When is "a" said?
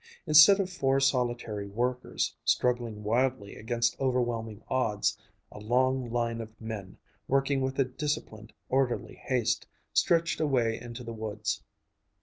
5.51-5.59, 7.77-7.85